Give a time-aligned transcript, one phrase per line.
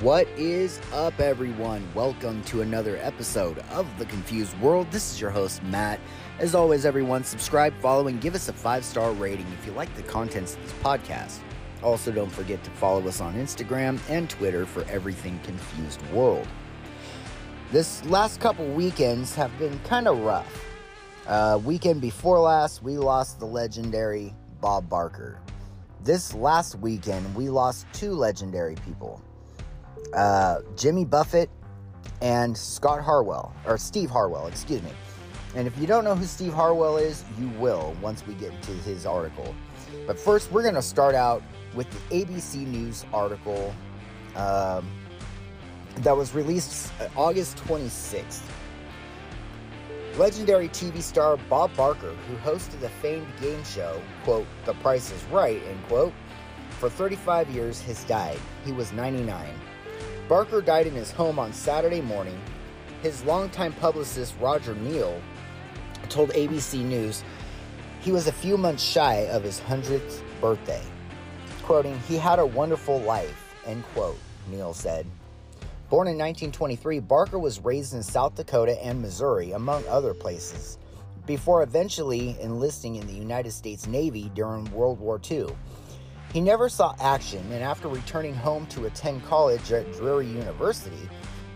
[0.00, 1.84] What is up, everyone?
[1.92, 4.88] Welcome to another episode of The Confused World.
[4.92, 5.98] This is your host, Matt.
[6.38, 9.92] As always, everyone, subscribe, follow, and give us a five star rating if you like
[9.96, 11.38] the contents of this podcast.
[11.82, 16.46] Also, don't forget to follow us on Instagram and Twitter for everything Confused World.
[17.72, 20.64] This last couple weekends have been kind of rough.
[21.26, 25.40] Uh, weekend before last, we lost the legendary Bob Barker.
[26.04, 29.20] This last weekend, we lost two legendary people
[30.14, 31.50] uh, Jimmy Buffett
[32.20, 34.90] and Scott Harwell, or Steve Harwell, excuse me.
[35.54, 38.72] And if you don't know who Steve Harwell is, you will once we get to
[38.72, 39.54] his article.
[40.06, 41.42] But first, we're going to start out
[41.74, 43.74] with the ABC News article
[44.36, 44.86] um,
[45.98, 48.42] that was released uh, August 26th.
[50.16, 55.22] Legendary TV star Bob Barker, who hosted the famed game show, quote, The Price is
[55.24, 56.12] Right, end quote,
[56.70, 58.38] for 35 years has died.
[58.64, 59.46] He was 99.
[60.28, 62.38] Barker died in his home on Saturday morning.
[63.02, 65.18] His longtime publicist, Roger Neal,
[66.10, 67.24] told ABC News
[68.00, 70.82] he was a few months shy of his 100th birthday.
[71.62, 74.18] Quoting, he had a wonderful life, end quote,
[74.50, 75.06] Neal said.
[75.88, 80.76] Born in 1923, Barker was raised in South Dakota and Missouri, among other places,
[81.26, 85.46] before eventually enlisting in the United States Navy during World War II.
[86.32, 91.08] He never saw action, and after returning home to attend college at Drury University,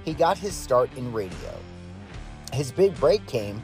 [0.05, 1.55] he got his start in radio.
[2.53, 3.62] His big break came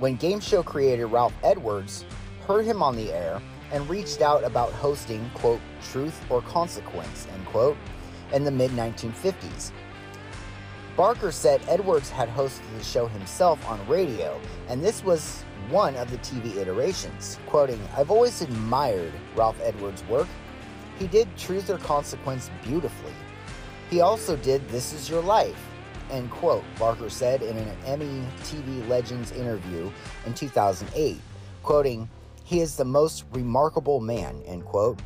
[0.00, 2.04] when game show creator Ralph Edwards
[2.46, 5.60] heard him on the air and reached out about hosting, quote,
[5.92, 7.76] Truth or Consequence, end quote,
[8.32, 9.70] in the mid 1950s.
[10.96, 16.10] Barker said Edwards had hosted the show himself on radio, and this was one of
[16.10, 17.38] the TV iterations.
[17.46, 20.26] Quoting, I've always admired Ralph Edwards' work.
[20.98, 23.12] He did Truth or Consequence beautifully.
[23.88, 25.58] He also did This Is Your Life,
[26.10, 29.90] end quote, Barker said in an Emmy TV Legends interview
[30.26, 31.18] in 2008,
[31.62, 32.08] quoting,
[32.44, 34.98] He is the most remarkable man, end quote.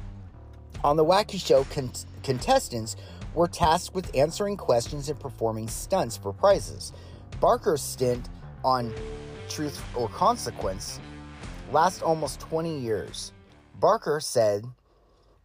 [0.83, 1.93] On the Wacky Show, con-
[2.23, 2.97] contestants
[3.35, 6.93] were tasked with answering questions and performing stunts for prizes.
[7.41, 8.29] Barker's stint
[8.65, 8.93] on
[9.49, 11.01] Truth or Consequence
[11.71, 13.33] last almost 20 years.
[13.81, 14.65] Barker said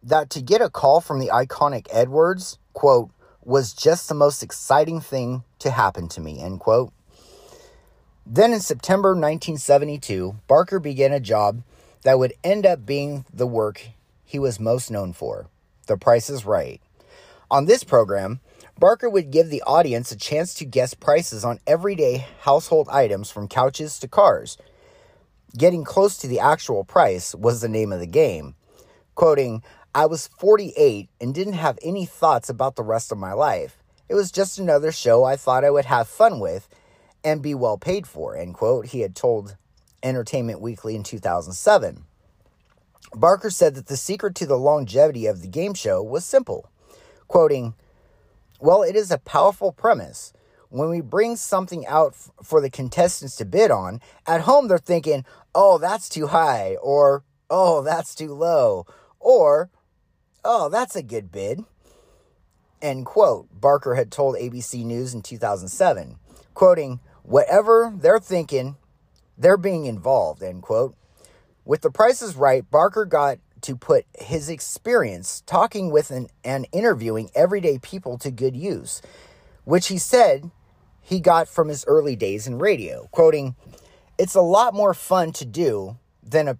[0.02, 3.10] that to get a call from the iconic Edwards, quote,
[3.44, 6.92] was just the most exciting thing to happen to me, end quote.
[8.26, 11.62] Then in September 1972, Barker began a job
[12.02, 13.82] that would end up being the work
[14.24, 15.46] he was most known for
[15.86, 16.82] The Price is Right.
[17.50, 18.40] On this program,
[18.78, 23.48] Barker would give the audience a chance to guess prices on everyday household items from
[23.48, 24.58] couches to cars.
[25.56, 28.54] Getting close to the actual price was the name of the game.
[29.14, 29.62] Quoting,
[29.98, 33.82] I was 48 and didn't have any thoughts about the rest of my life.
[34.08, 36.68] It was just another show I thought I would have fun with
[37.24, 39.56] and be well paid for, end quote, he had told
[40.04, 42.04] Entertainment Weekly in 2007.
[43.12, 46.70] Barker said that the secret to the longevity of the game show was simple.
[47.26, 47.74] Quoting,
[48.60, 50.32] Well, it is a powerful premise.
[50.68, 54.78] When we bring something out f- for the contestants to bid on, at home they're
[54.78, 55.24] thinking,
[55.56, 58.86] oh, that's too high, or oh, that's too low,
[59.18, 59.70] or
[60.48, 61.62] oh, that's a good bid.
[62.80, 63.48] End quote.
[63.52, 66.16] Barker had told ABC News in 2007,
[66.54, 68.76] quoting, Whatever they're thinking,
[69.36, 70.96] they're being involved, end quote.
[71.66, 77.30] With the prices right, Barker got to put his experience talking with and, and interviewing
[77.34, 79.02] everyday people to good use,
[79.64, 80.50] which he said
[81.02, 83.06] he got from his early days in radio.
[83.10, 83.54] Quoting,
[84.16, 86.56] It's a lot more fun to do than a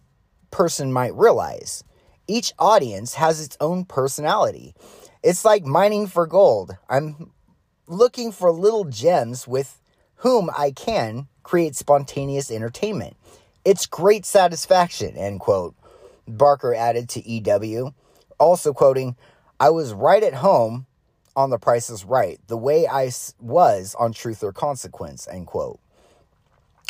[0.50, 1.84] person might realize.
[2.28, 4.74] Each audience has its own personality.
[5.22, 6.76] It's like mining for gold.
[6.88, 7.32] I'm
[7.86, 9.80] looking for little gems with
[10.16, 13.16] whom I can create spontaneous entertainment.
[13.64, 15.74] It's great satisfaction, end quote.
[16.28, 17.94] Barker added to EW,
[18.38, 19.16] also quoting,
[19.58, 20.86] I was right at home
[21.34, 23.10] on The Price is Right, the way I
[23.40, 25.80] was on Truth or Consequence, end quote.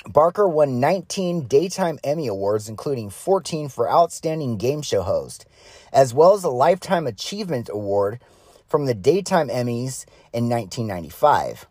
[0.06, 5.44] Barker won 19 Daytime Emmy Awards, including 14 for Outstanding Game Show Host,
[5.92, 8.20] as well as a Lifetime Achievement Award
[8.68, 11.66] from the Daytime Emmys in 1995.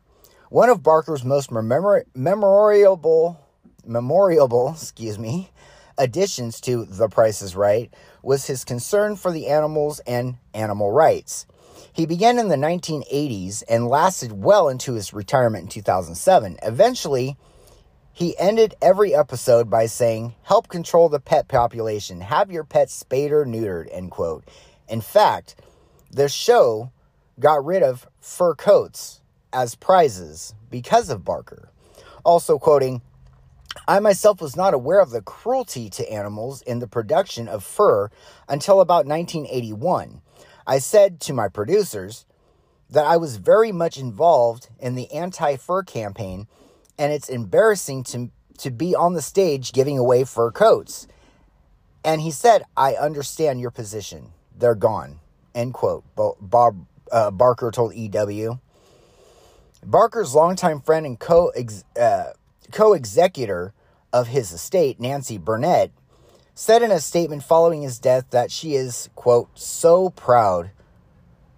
[0.50, 3.40] One of Barker's most memor- memorable,
[3.86, 5.50] memorable, excuse me,
[5.98, 11.46] additions to The Price is Right was his concern for the animals and animal rights.
[11.94, 16.58] He began in the 1980s and lasted well into his retirement in 2007.
[16.62, 17.38] Eventually,
[18.18, 22.22] he ended every episode by saying, Help control the pet population.
[22.22, 24.44] Have your pets spayed or neutered, end quote.
[24.90, 25.56] In fact,
[26.10, 26.92] the show
[27.40, 29.22] got rid of fur coats
[29.54, 31.70] as prizes because of Barker.
[32.26, 33.04] Also, quoting,
[33.88, 38.10] I myself was not aware of the cruelty to animals in the production of fur
[38.50, 40.22] until about 1981.
[40.66, 42.26] I said to my producers
[42.90, 46.48] that I was very much involved in the anti fur campaign,
[46.98, 51.08] and it's embarrassing to, to be on the stage giving away fur coats.
[52.04, 54.32] And he said, I understand your position.
[54.58, 55.20] They're gone.
[55.54, 56.04] End quote.
[56.16, 58.60] Bob uh, Barker told EW.
[59.86, 61.52] Barker's longtime friend and co
[62.00, 62.24] uh,
[62.72, 63.74] co executor
[64.12, 65.92] of his estate, Nancy Burnett,
[66.56, 70.72] said in a statement following his death that she is, quote, so proud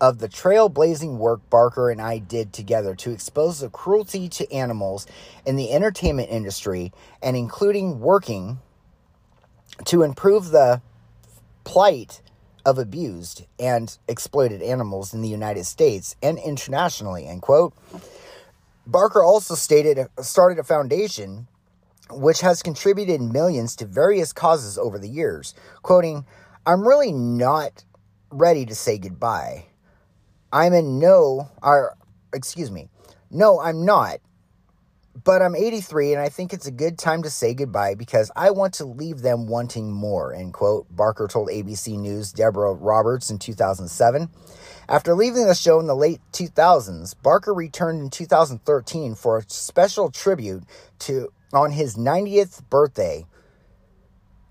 [0.01, 5.05] of the trailblazing work Barker and I did together to expose the cruelty to animals
[5.45, 6.91] in the entertainment industry
[7.21, 8.59] and including working
[9.85, 10.81] to improve the
[11.63, 12.21] plight
[12.65, 17.73] of abused and exploited animals in the United States and internationally, end quote.
[18.85, 21.47] Barker also stated started a foundation
[22.11, 25.53] which has contributed millions to various causes over the years,
[25.83, 26.25] quoting,
[26.65, 27.83] I'm really not
[28.31, 29.65] ready to say goodbye.
[30.51, 31.95] I'm in no, or
[32.33, 32.89] excuse me,
[33.29, 34.19] no, I'm not.
[35.21, 38.51] But I'm 83 and I think it's a good time to say goodbye because I
[38.51, 40.87] want to leave them wanting more, end quote.
[40.95, 44.29] Barker told ABC News Deborah Roberts in 2007.
[44.87, 50.09] After leaving the show in the late 2000s, Barker returned in 2013 for a special
[50.09, 50.63] tribute
[50.99, 53.25] to on his 90th birthday.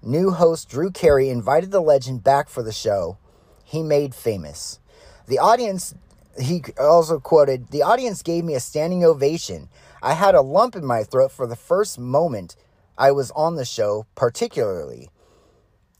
[0.02, 3.16] New host Drew Carey invited the legend back for the show
[3.64, 4.80] he made famous.
[5.28, 5.94] The audience,
[6.40, 9.69] he also quoted, the audience gave me a standing ovation.
[10.02, 12.56] I had a lump in my throat for the first moment
[12.96, 15.10] I was on the show, particularly.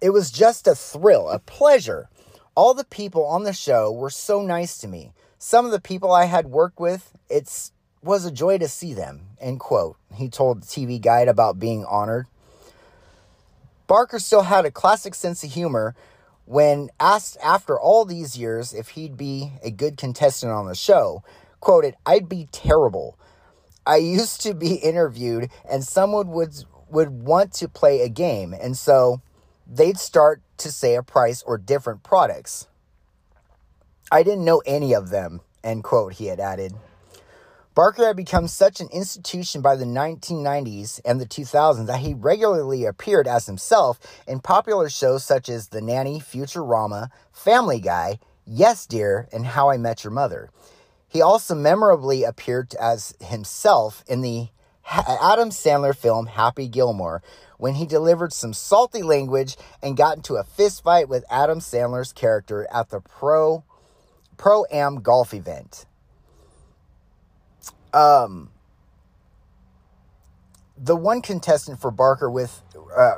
[0.01, 2.09] It was just a thrill, a pleasure.
[2.55, 5.13] All the people on the show were so nice to me.
[5.39, 7.71] Some of the people I had worked with, it
[8.03, 9.27] was a joy to see them.
[9.39, 9.97] End quote.
[10.15, 12.27] He told the TV Guide about being honored.
[13.87, 15.95] Barker still had a classic sense of humor
[16.49, 21.23] when asked after all these years if he'd be a good contestant on the show,
[21.61, 23.19] quoted, I'd be terrible.
[23.87, 28.79] I used to be interviewed and someone would would want to play a game and
[28.79, 29.21] so
[29.67, 32.67] they'd start to say a price or different products.
[34.11, 36.73] I didn't know any of them, end quote, he had added.
[37.79, 42.85] Barker had become such an institution by the 1990s and the 2000s that he regularly
[42.85, 49.29] appeared as himself in popular shows such as The Nanny, Futurama, Family Guy, Yes Dear,
[49.31, 50.51] and How I Met Your Mother.
[51.07, 54.49] He also memorably appeared as himself in the
[54.85, 57.23] Adam Sandler film Happy Gilmore
[57.59, 62.67] when he delivered some salty language and got into a fistfight with Adam Sandler's character
[62.75, 63.63] at the Pro
[64.37, 65.87] Pro Am golf event.
[67.93, 68.51] Um,
[70.77, 72.63] the one contestant for Barker with,
[72.97, 73.17] uh,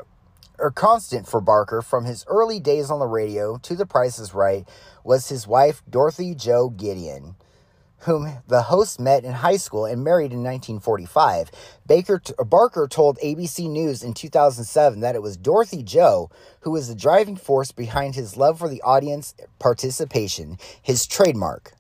[0.59, 4.35] or constant for Barker from his early days on the radio to The Price is
[4.35, 4.67] Right
[5.05, 7.37] was his wife, Dorothy Jo Gideon,
[8.01, 11.51] whom the host met in high school and married in 1945.
[11.87, 16.31] Baker t- Barker told ABC News in 2007 that it was Dorothy Jo
[16.61, 21.73] who was the driving force behind his love for the audience participation, his trademark.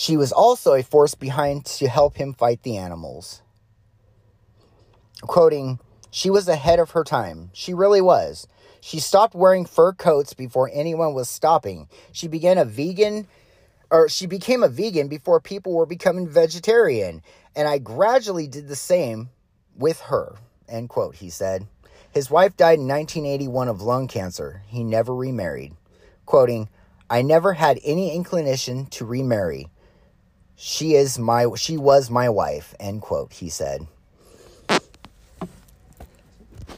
[0.00, 3.42] She was also a force behind to help him fight the animals.
[5.22, 7.50] Quoting, she was ahead of her time.
[7.52, 8.46] She really was.
[8.80, 11.88] She stopped wearing fur coats before anyone was stopping.
[12.12, 13.26] She began a vegan
[13.90, 17.20] or she became a vegan before people were becoming vegetarian,
[17.56, 19.30] and I gradually did the same
[19.76, 20.36] with her.
[20.68, 21.66] End quote, he said.
[22.12, 24.62] His wife died in 1981 of lung cancer.
[24.68, 25.74] He never remarried.
[26.24, 26.68] Quoting,
[27.10, 29.66] I never had any inclination to remarry.
[30.60, 33.86] She is my she was my wife, end quote, he said.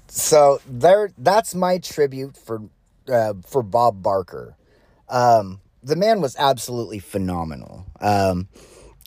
[0.09, 2.61] So there that's my tribute for
[3.11, 4.55] uh, for Bob Barker.
[5.09, 7.87] Um, the man was absolutely phenomenal.
[8.03, 8.49] Um,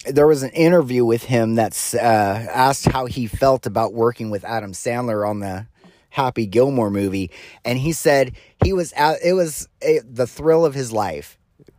[0.08, 4.44] there was an interview with him that's uh, asked how he felt about working with
[4.44, 5.68] Adam Sandler on the
[6.10, 7.30] Happy Gilmore movie,
[7.64, 8.32] and he said
[8.64, 9.18] he was out.
[9.24, 11.38] it was a, the thrill of his life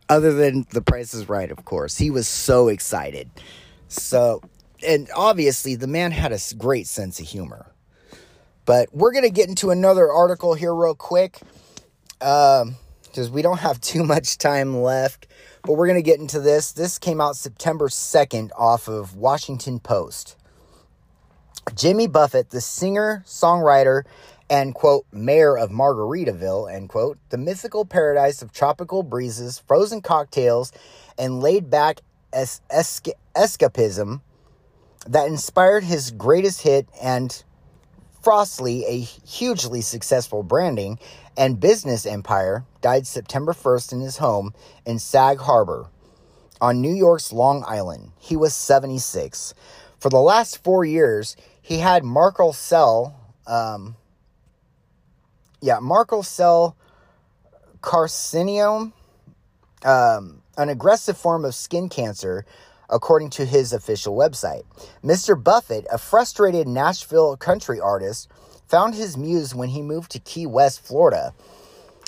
[0.09, 1.97] other than The Price is Right, of course.
[1.97, 3.29] He was so excited.
[3.87, 4.41] So,
[4.85, 7.71] and obviously, the man had a great sense of humor.
[8.65, 11.39] But we're going to get into another article here, real quick,
[12.19, 15.27] because um, we don't have too much time left.
[15.63, 16.71] But we're going to get into this.
[16.71, 20.35] This came out September 2nd off of Washington Post.
[21.73, 24.03] Jimmy Buffett, the singer, songwriter,
[24.49, 30.71] and, quote, mayor of Margaritaville, end quote, the mythical paradise of tropical breezes, frozen cocktails,
[31.17, 34.21] and laid back es- esca- escapism
[35.07, 37.43] that inspired his greatest hit and
[38.25, 40.97] Frostly, a hugely successful branding
[41.37, 44.51] and business empire, died September 1st in his home
[44.83, 45.91] in Sag Harbor
[46.59, 48.13] on New York's Long Island.
[48.17, 49.53] He was 76.
[49.99, 53.95] For the last four years, he had Merkel cell, um,
[55.65, 56.77] yeah, Merkel cell
[57.81, 58.93] carcinoma,
[59.83, 62.45] um, an aggressive form of skin cancer
[62.87, 64.61] according to his official website.
[65.03, 65.41] Mr.
[65.41, 68.29] Buffett, a frustrated Nashville country artist,
[68.67, 71.33] found his muse when he moved to Key West, Florida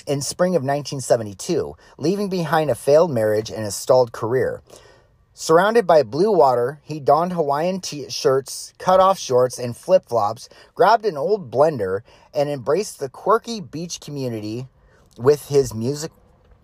[0.06, 4.62] in spring of 1972, leaving behind a failed marriage and a stalled career.
[5.40, 10.48] Surrounded by blue water, he donned Hawaiian t- shirts, cut off shorts, and flip flops,
[10.74, 12.00] grabbed an old blender,
[12.34, 14.66] and embraced the quirky beach community
[15.16, 16.10] with his music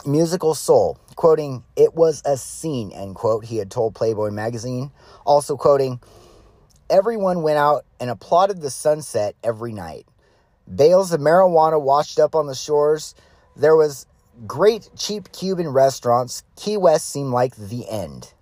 [0.05, 4.91] musical soul, quoting, It was a scene, end quote, he had told Playboy magazine.
[5.25, 6.01] Also quoting,
[6.91, 10.09] Everyone went out and applauded the sunset every night.
[10.75, 13.15] Bales of marijuana washed up on the shores.
[13.55, 14.09] There was
[14.49, 16.43] great cheap Cuban restaurants.
[16.57, 18.34] Key West seemed like the end.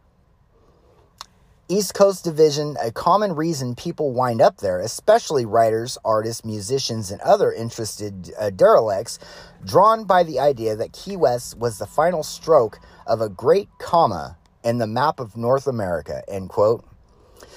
[1.69, 7.21] East Coast Division, a common reason people wind up there, especially writers, artists, musicians, and
[7.23, 9.19] other interested uh, derelicts,
[9.65, 14.37] drawn by the idea that Key West was the final stroke of a great comma
[14.65, 16.85] in the map of North America, end quote,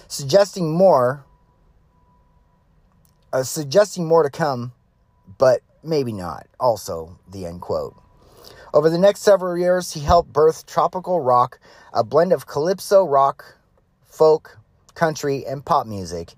[0.07, 1.25] suggesting more,
[3.33, 4.71] uh, suggesting more to come,
[5.37, 7.95] but maybe not, also the end quote.
[8.73, 11.59] Over the next several years, he helped birth tropical rock,
[11.93, 13.54] a blend of calypso rock,
[14.15, 14.57] folk,
[14.93, 16.33] country, and pop music,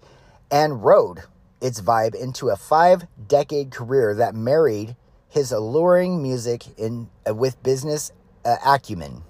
[0.52, 1.24] and rode
[1.62, 4.96] its vibe into a five decade career that married
[5.30, 8.12] his alluring music in, uh, with business
[8.46, 9.24] uh, acumen.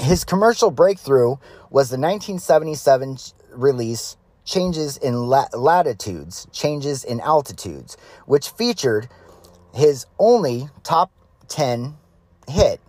[0.00, 1.36] His commercial breakthrough
[1.70, 3.18] was the 1977
[3.52, 7.96] release Changes in La- Latitudes, Changes in Altitudes,
[8.26, 9.08] which featured
[9.72, 11.10] his only top
[11.48, 11.96] 10
[12.48, 12.80] hit,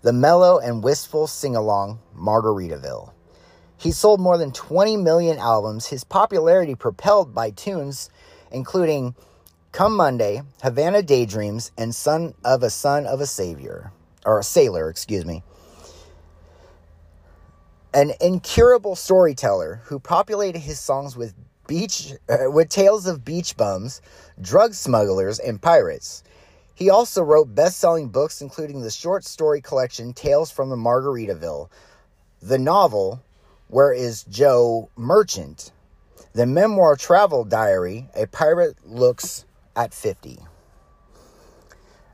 [0.00, 3.12] the mellow and wistful sing along Margaritaville.
[3.76, 8.10] He sold more than 20 million albums, his popularity propelled by tunes
[8.52, 9.14] including
[9.72, 13.90] Come Monday, Havana Daydreams, and Son of a Son of a Savior,
[14.24, 15.42] or a Sailor, excuse me.
[17.94, 21.34] An incurable storyteller who populated his songs with
[21.66, 24.02] beach uh, with tales of beach bums,
[24.40, 26.22] drug smugglers, and pirates.
[26.74, 31.68] He also wrote best selling books, including the short story collection Tales from the Margaritaville,
[32.42, 33.22] the novel
[33.68, 35.70] Where is Joe Merchant,
[36.32, 39.44] the memoir Travel Diary A Pirate Looks
[39.76, 40.38] at 50.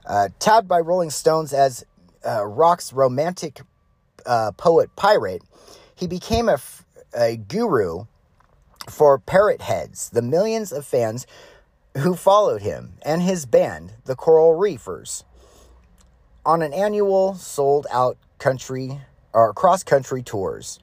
[0.06, 1.84] Uh, tabbed by Rolling Stones as
[2.26, 3.62] uh, rock's romantic
[4.26, 5.42] uh, poet pirate,
[5.94, 6.58] he became a,
[7.16, 8.04] a guru
[8.88, 11.26] for parrot heads, the millions of fans
[11.96, 15.24] who followed him and his band, the Coral Reefers,
[16.44, 19.00] on an annual sold out country
[19.32, 20.78] or cross country tours.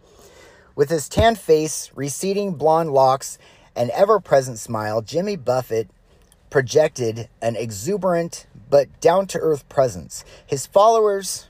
[0.76, 3.38] With his tan face, receding blonde locks,
[3.76, 5.90] and ever present smile, Jimmy Buffett
[6.50, 10.24] projected an exuberant but down to earth presence.
[10.46, 11.48] His followers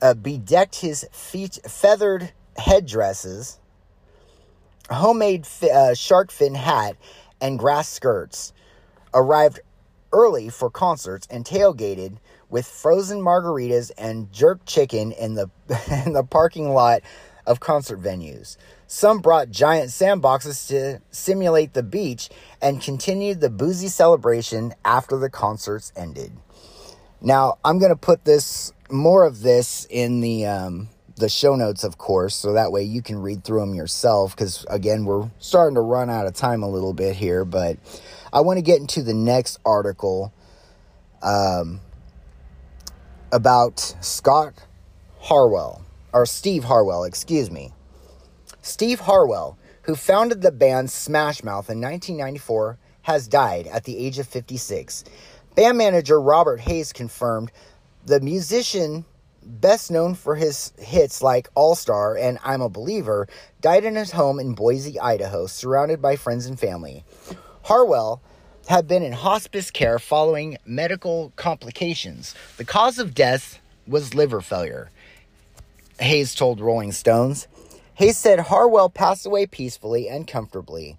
[0.00, 3.58] uh, bedecked his feet, feathered headdresses,
[4.90, 6.96] homemade fi- uh, shark fin hat,
[7.40, 8.52] and grass skirts
[9.14, 9.60] arrived
[10.12, 12.18] early for concerts and tailgated
[12.50, 15.50] with frozen margaritas and jerk chicken in the
[16.06, 17.02] in the parking lot
[17.46, 18.56] of concert venues.
[18.86, 22.28] Some brought giant sandboxes to simulate the beach
[22.60, 26.32] and continued the boozy celebration after the concerts ended.
[27.20, 31.84] Now, I'm going to put this more of this in the um, the show notes,
[31.84, 34.34] of course, so that way you can read through them yourself.
[34.34, 37.76] Because again, we're starting to run out of time a little bit here, but
[38.32, 40.32] I want to get into the next article
[41.22, 41.80] um,
[43.32, 44.54] about Scott
[45.20, 47.72] Harwell or Steve Harwell, excuse me.
[48.62, 54.18] Steve Harwell, who founded the band Smash Mouth in 1994, has died at the age
[54.18, 55.04] of 56.
[55.54, 57.50] Band manager Robert Hayes confirmed
[58.04, 59.04] the musician,
[59.42, 63.26] best known for his hits like All Star and I'm a Believer,
[63.60, 67.04] died in his home in Boise, Idaho, surrounded by friends and family.
[67.62, 68.22] Harwell
[68.68, 72.34] had been in hospice care following medical complications.
[72.58, 74.90] The cause of death was liver failure.
[75.98, 77.48] Hayes told Rolling Stones.
[77.94, 80.98] Hayes said Harwell passed away peacefully and comfortably.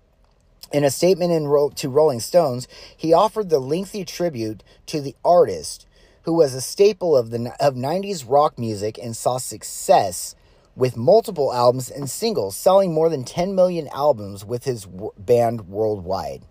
[0.73, 1.43] In a statement in
[1.75, 5.85] to Rolling Stones, he offered the lengthy tribute to the artist
[6.23, 10.35] who was a staple of the of 90s rock music and saw success
[10.75, 15.67] with multiple albums and singles, selling more than 10 million albums with his w- band
[15.67, 16.41] worldwide.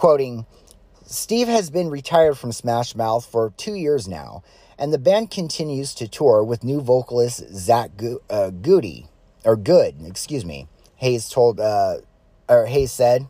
[0.00, 0.46] Quoting,
[1.04, 4.42] Steve has been retired from Smash Mouth for two years now,
[4.78, 9.08] and the band continues to tour with new vocalist Zach Go- uh, Goody,
[9.44, 10.68] or Goode, excuse me.
[10.96, 11.96] Hayes told, uh,
[12.48, 13.28] or Hayes said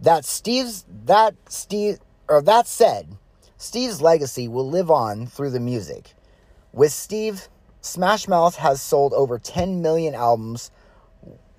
[0.00, 3.16] that Steve's that Steve or that said,
[3.56, 6.14] Steve's legacy will live on through the music.
[6.72, 7.46] With Steve,
[7.80, 10.72] Smash Mouth has sold over 10 million albums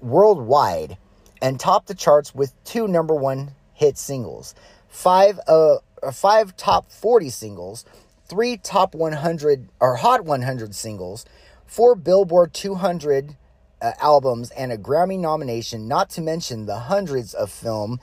[0.01, 0.97] worldwide
[1.41, 4.55] and topped the charts with two number one hit singles,
[4.87, 5.75] five uh,
[6.11, 7.85] five top 40 singles,
[8.27, 11.25] three top 100 or hot 100 singles,
[11.67, 13.35] four Billboard 200
[13.81, 15.87] uh, albums, and a Grammy nomination.
[15.87, 17.99] Not to mention the hundreds of film,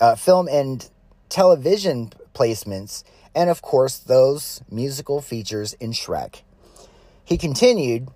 [0.00, 0.88] uh, film and
[1.28, 3.04] television placements,
[3.34, 6.42] and of course those musical features in Shrek.
[7.24, 8.08] He continued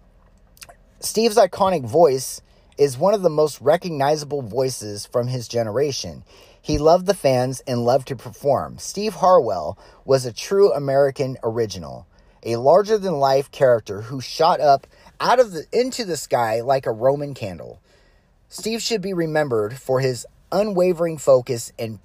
[1.01, 2.41] Steve's iconic voice
[2.79, 6.25] is one of the most recognizable voices from his generation.
[6.61, 8.79] He loved the fans and loved to perform.
[8.79, 12.07] Steve Harwell was a true American original,
[12.43, 14.87] a larger than life character who shot up
[15.21, 17.81] out of the into the sky like a Roman candle.
[18.49, 21.99] Steve should be remembered for his unwavering focus and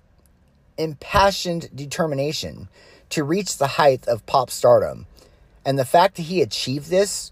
[0.78, 2.70] impassioned determination
[3.10, 5.06] to reach the height of pop stardom.
[5.66, 7.32] And the fact that he achieved this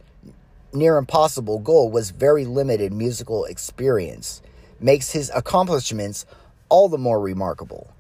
[0.73, 4.41] near impossible goal was very limited musical experience
[4.79, 6.25] makes his accomplishments
[6.69, 7.91] all the more remarkable.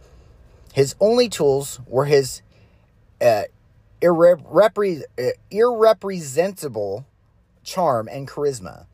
[0.73, 2.41] His only tools were his
[3.21, 3.43] uh,
[4.01, 4.05] uh,
[5.51, 7.05] irrepresentable
[7.63, 8.85] charm and charisma,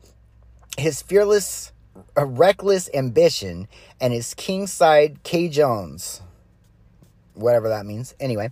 [0.78, 1.72] his fearless,
[2.16, 3.68] uh, reckless ambition,
[4.00, 5.48] and his kingside K.
[5.48, 6.22] Jones,
[7.34, 8.14] whatever that means.
[8.18, 8.50] Anyway,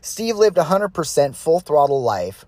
[0.00, 2.46] Steve lived 100% full throttle life,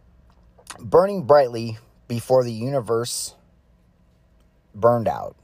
[0.80, 3.34] burning brightly before the universe
[4.74, 5.36] burned out.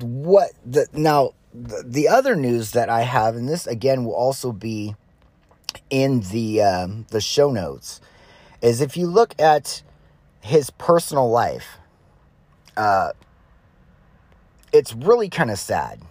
[0.00, 4.50] What the now the, the other news that I have, and this again will also
[4.50, 4.96] be
[5.88, 8.00] in the um, the show notes,
[8.60, 9.82] is if you look at
[10.40, 11.78] his personal life,
[12.76, 13.12] uh,
[14.72, 16.02] it's really kind of sad,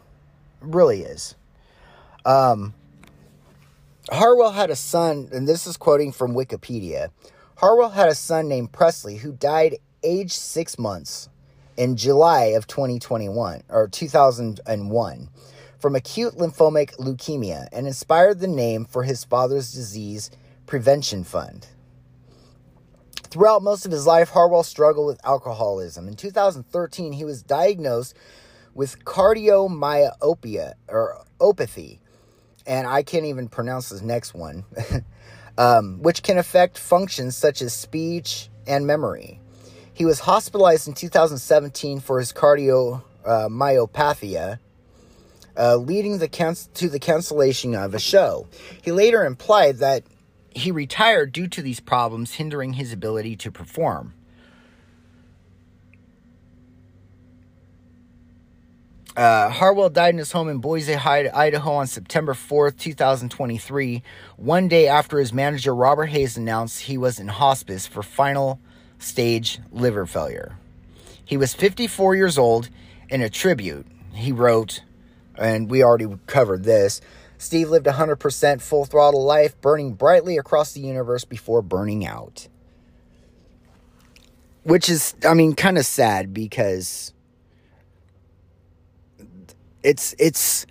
[0.62, 1.36] really is.
[2.26, 2.74] Um,
[4.12, 7.10] Harwell had a son, and this is quoting from Wikipedia.
[7.56, 11.30] Harwell had a son named Presley who died age six months
[11.78, 15.30] in July of 2021 or 2001
[15.80, 20.30] from acute lymphomic leukemia and inspired the name for his father's disease
[20.66, 21.68] prevention fund.
[23.30, 26.10] Throughout most of his life, Harwell struggled with alcoholism.
[26.10, 28.16] In 2013, he was diagnosed
[28.74, 32.00] with cardiomyopathy or opathy,
[32.66, 34.64] and I can't even pronounce this next one,
[35.58, 39.42] um, which can affect functions such as speech and memory.
[39.94, 44.60] He was hospitalized in 2017 for his cardiomyopathy,
[45.56, 48.48] uh, leading the can- to the cancellation of a show.
[48.82, 50.04] He later implied that
[50.56, 54.16] he retired due to these problems hindering his ability to perform.
[59.16, 64.02] Uh, Harwell died in his home in Boise, Idaho on September 4th, 2023,
[64.38, 68.60] one day after his manager Robert Hayes announced he was in hospice for final
[68.98, 70.58] stage liver failure.
[71.24, 72.70] He was 54 years old.
[73.10, 74.82] In a tribute, he wrote,
[75.38, 77.00] and we already covered this
[77.38, 82.48] Steve lived 100% full throttle life, burning brightly across the universe before burning out.
[84.64, 87.14] Which is, I mean, kind of sad because
[89.84, 90.66] it's it's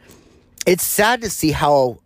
[0.66, 1.98] it's sad to see how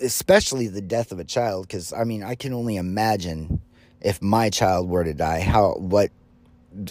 [0.00, 3.60] especially the death of a child because i mean i can only imagine
[4.00, 6.10] if my child were to die how what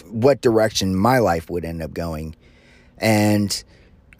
[0.08, 2.34] what direction my life would end up going.
[2.98, 3.62] And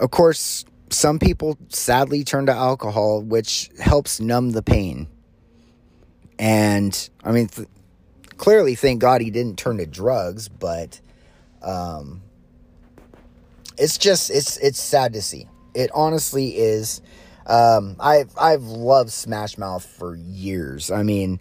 [0.01, 5.09] of course some people sadly turn to alcohol which helps numb the pain.
[6.39, 7.69] And i mean th-
[8.37, 11.01] clearly thank god he didn't turn to drugs but
[11.63, 12.21] um
[13.79, 15.49] it's just it's it's sad to see.
[15.75, 17.01] It honestly is.
[17.47, 20.91] Um, I've I've loved Smash Mouth for years.
[20.91, 21.41] I mean,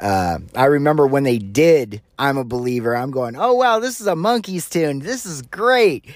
[0.00, 4.06] uh, I remember when they did "I'm a Believer." I'm going, "Oh wow, this is
[4.06, 5.00] a Monkees tune.
[5.00, 6.06] This is great."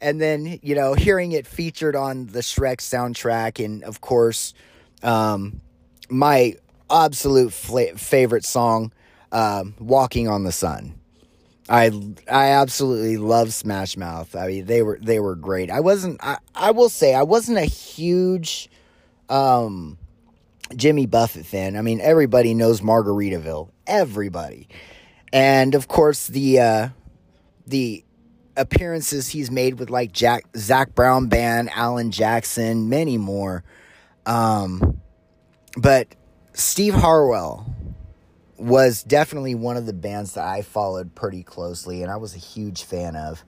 [0.00, 4.54] And then you know, hearing it featured on the Shrek soundtrack, and of course,
[5.02, 5.60] um,
[6.08, 6.54] my
[6.90, 8.92] absolute fla- favorite song,
[9.30, 10.97] um, "Walking on the Sun."
[11.68, 11.90] I
[12.30, 14.34] I absolutely love Smash Mouth.
[14.34, 15.70] I mean, they were they were great.
[15.70, 16.22] I wasn't.
[16.22, 18.70] I I will say I wasn't a huge,
[19.28, 19.98] um,
[20.74, 21.76] Jimmy Buffett fan.
[21.76, 23.70] I mean, everybody knows Margaritaville.
[23.86, 24.68] Everybody,
[25.32, 26.88] and of course the uh,
[27.66, 28.04] the
[28.56, 33.62] appearances he's made with like Jack Zac Brown Band, Alan Jackson, many more.
[34.24, 35.00] Um,
[35.76, 36.08] but
[36.54, 37.74] Steve Harwell
[38.58, 42.38] was definitely one of the bands that I followed pretty closely, and I was a
[42.38, 43.44] huge fan of.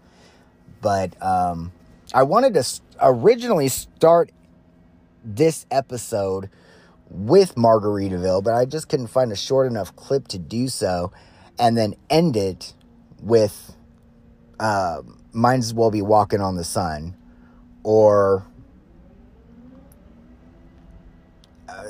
[0.81, 1.73] But um,
[2.14, 2.64] I wanted to
[3.03, 4.31] originally start
[5.25, 6.49] this episode
[7.11, 11.12] with Margaritaville, but I just couldn't find a short enough clip to do so,
[11.59, 12.75] and then end it
[13.20, 13.75] with
[14.61, 17.16] uh, Might as Well Be Walking on the Sun,
[17.83, 18.46] or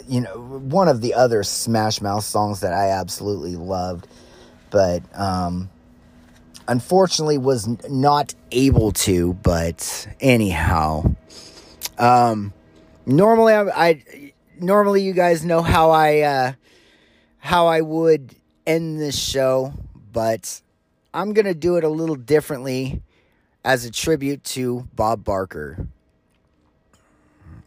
[0.08, 4.06] you know, one of the other Smash Mouth songs that I absolutely loved,
[4.70, 5.70] but um,
[6.68, 9.34] unfortunately was not able to.
[9.34, 11.14] But anyhow,
[11.98, 12.52] um,
[13.06, 16.52] normally I, I normally you guys know how I uh,
[17.38, 18.34] how I would
[18.66, 19.74] end this show,
[20.12, 20.60] but
[21.12, 23.02] I'm gonna do it a little differently
[23.64, 25.86] as a tribute to Bob Barker.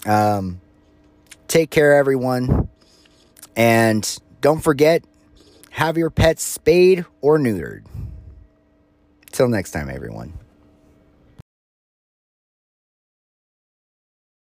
[0.06, 0.60] Um,
[1.48, 2.70] Take care, everyone.
[3.56, 5.04] And don't forget,
[5.72, 7.84] have your pets spayed or neutered.
[9.32, 10.34] Till next time, everyone.